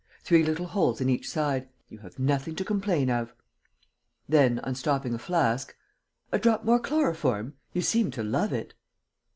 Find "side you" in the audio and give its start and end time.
1.29-1.99